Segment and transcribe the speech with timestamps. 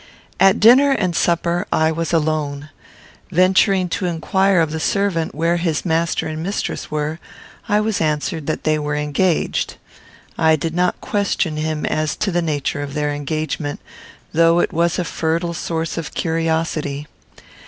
[0.39, 2.71] At dinner and supper I was alone.
[3.29, 7.19] Venturing to inquire of the servant where his master and mistress were,
[7.69, 9.75] I was answered that they were engaged.
[10.39, 13.79] I did not question him as to the nature of their engagement,
[14.33, 17.05] though it was a fertile source of curiosity.